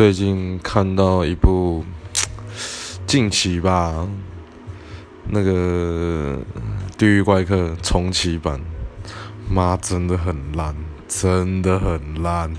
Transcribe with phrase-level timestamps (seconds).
[0.00, 1.84] 最近看到一部
[3.06, 4.08] 近期吧
[5.28, 6.38] 那个
[6.96, 8.58] 地狱怪客重启版。
[9.50, 10.74] 妈真的很烂
[11.06, 12.50] 真的很烂。